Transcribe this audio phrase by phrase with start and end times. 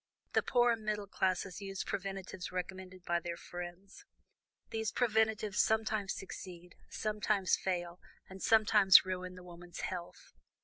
[0.33, 4.03] The poorer middle classes use preventives recommended by their friends;
[4.71, 10.33] these preventives sometimes succeed, sometimes fail, and sometimes ruin the woman's health.